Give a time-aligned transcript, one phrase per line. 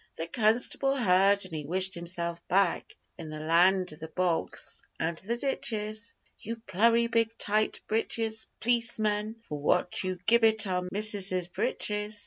[0.15, 5.15] The constable heard, and he wished himself back In the land of the bogs and
[5.19, 12.19] the ditches 'You plurry big tight britches p'liceman, what for You gibbit our missuses britches?